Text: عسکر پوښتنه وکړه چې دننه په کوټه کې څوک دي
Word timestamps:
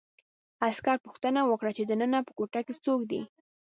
عسکر 0.67 0.97
پوښتنه 1.05 1.41
وکړه 1.45 1.71
چې 1.77 1.83
دننه 1.89 2.19
په 2.27 2.31
کوټه 2.37 2.61
کې 2.65 2.73
څوک 2.85 2.99
دي 3.11 3.21